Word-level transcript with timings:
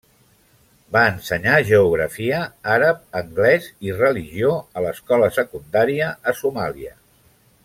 Va 0.95 1.03
ensenyar 1.09 1.57
geografia, 1.67 2.39
àrab, 2.77 3.05
anglès 3.21 3.69
i 3.91 3.95
religió 4.03 4.57
a 4.81 4.87
l'escola 4.87 5.33
secundària 5.41 6.13
a 6.33 6.39
Somàlia. 6.45 6.97